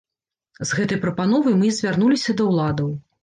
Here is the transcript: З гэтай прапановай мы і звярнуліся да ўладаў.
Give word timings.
З 0.69 0.77
гэтай 0.77 0.99
прапановай 1.03 1.57
мы 1.61 1.69
і 1.69 1.71
звярнуліся 1.79 2.35
да 2.39 2.49
ўладаў. 2.51 2.89